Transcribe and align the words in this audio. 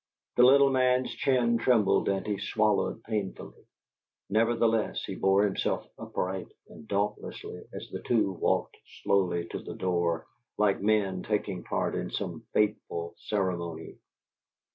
The 0.35 0.41
little 0.41 0.71
man's 0.71 1.11
chin 1.13 1.59
trembled 1.59 2.09
and 2.09 2.25
he 2.25 2.39
swallowed 2.39 3.03
painfully; 3.03 3.67
nevertheless 4.31 5.03
he 5.05 5.13
bore 5.13 5.43
himself 5.43 5.87
upright 5.95 6.47
and 6.69 6.87
dauntlessly 6.87 7.63
as 7.71 7.87
the 7.91 8.01
two 8.01 8.31
walked 8.31 8.77
slowly 9.03 9.45
to 9.49 9.59
the 9.59 9.75
door, 9.75 10.25
like 10.57 10.81
men 10.81 11.21
taking 11.21 11.63
part 11.63 11.93
in 11.93 12.09
some 12.09 12.41
fateful 12.51 13.13
ceremony. 13.19 13.99